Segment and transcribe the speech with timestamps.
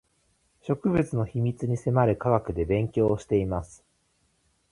[0.63, 3.83] 植物の秘密に迫る学科で勉強をしています